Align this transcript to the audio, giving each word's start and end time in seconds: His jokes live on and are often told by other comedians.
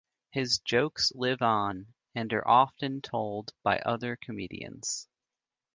His 0.31 0.57
jokes 0.57 1.11
live 1.13 1.43
on 1.43 1.93
and 2.15 2.33
are 2.33 2.47
often 2.47 3.03
told 3.03 3.53
by 3.61 3.77
other 3.77 4.15
comedians. 4.15 5.07